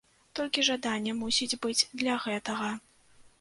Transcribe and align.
Толькі 0.37 0.63
жаданне 0.69 1.13
мусіць 1.19 1.59
быць 1.67 1.87
для 2.01 2.17
гэтага. 2.25 2.73